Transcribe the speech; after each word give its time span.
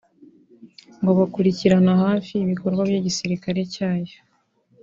ngo 0.99 1.11
bakurikiranira 1.19 1.93
hafi 2.05 2.33
ibikorwa 2.45 2.81
by’igisirikare 2.87 3.61
cyayo 3.73 4.17